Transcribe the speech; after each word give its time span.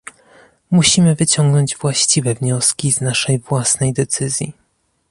Musimy 0.71 1.15
wyciągnąć 1.15 1.77
właściwe 1.77 2.35
wnioski 2.35 2.91
z 2.91 3.01
naszej 3.01 3.39
własnej 3.39 3.93
decyzji 3.93 4.53